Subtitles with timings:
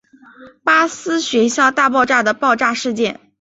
[0.63, 3.21] 巴斯学校大爆炸的爆炸事件。